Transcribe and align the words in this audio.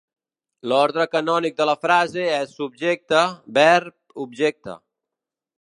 L'ordre 0.71 1.05
canònic 1.15 1.59
de 1.59 1.67
la 1.71 1.75
frase 1.83 2.25
és 2.39 2.57
subjecte-verb-objecte. 2.63 4.79